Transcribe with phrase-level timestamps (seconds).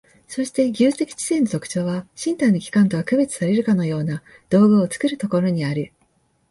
[0.27, 5.93] そして技術的知性の特徴は、身体の器官とは区別されるかような道具を作るところにある。